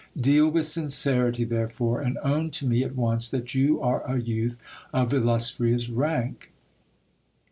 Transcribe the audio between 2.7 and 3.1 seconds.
at